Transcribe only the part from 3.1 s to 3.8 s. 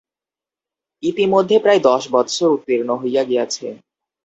গিয়াছে।